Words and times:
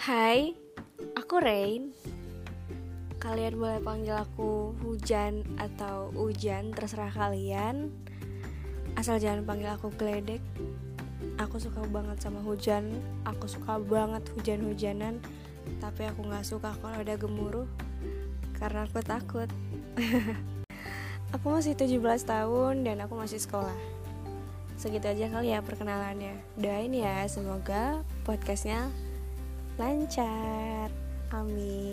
Hai, 0.00 0.56
aku 1.12 1.44
Rain. 1.44 1.92
Kalian 3.20 3.60
boleh 3.60 3.84
panggil 3.84 4.16
aku 4.16 4.72
Hujan 4.80 5.44
atau 5.60 6.08
Hujan, 6.16 6.72
terserah 6.72 7.12
kalian. 7.12 7.92
Asal 8.96 9.20
jangan 9.20 9.44
panggil 9.44 9.68
aku 9.68 9.92
Gledek. 9.92 10.40
Aku 11.36 11.60
suka 11.60 11.84
banget 11.92 12.16
sama 12.16 12.40
hujan. 12.40 12.88
Aku 13.28 13.44
suka 13.44 13.76
banget 13.76 14.24
hujan-hujanan. 14.32 15.20
Tapi 15.84 16.08
aku 16.08 16.24
gak 16.32 16.48
suka 16.48 16.72
kalau 16.80 16.96
ada 16.96 17.20
gemuruh 17.20 17.68
karena 18.56 18.88
aku 18.88 19.04
takut. 19.04 19.52
aku 21.36 21.46
masih 21.52 21.76
17 21.76 22.00
tahun 22.24 22.88
dan 22.88 23.04
aku 23.04 23.20
masih 23.20 23.36
sekolah. 23.36 23.76
Segitu 24.80 25.12
aja 25.12 25.28
kali 25.28 25.52
ya 25.52 25.60
perkenalannya. 25.60 26.40
Doain 26.56 26.88
ya, 26.88 27.28
semoga 27.28 28.00
podcastnya 28.24 28.88
lancar. 29.80 30.90
Amin. 31.32 31.89